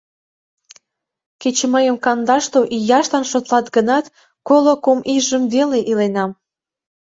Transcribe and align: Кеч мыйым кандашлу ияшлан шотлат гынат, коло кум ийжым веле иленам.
Кеч 1.41 1.57
мыйым 1.73 1.97
кандашлу 2.05 2.61
ияшлан 2.77 3.25
шотлат 3.31 3.65
гынат, 3.75 4.05
коло 4.47 4.73
кум 4.83 4.99
ийжым 5.13 5.43
веле 5.53 5.79
иленам. 5.91 6.31